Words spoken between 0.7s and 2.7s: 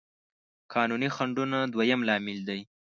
قانوني خنډونه دويم لامل دی.